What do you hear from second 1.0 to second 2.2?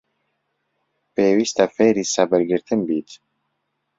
پێویستە فێری